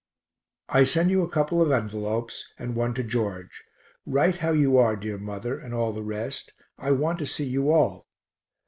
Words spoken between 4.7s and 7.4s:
are, dear mother, and all the rest. I want to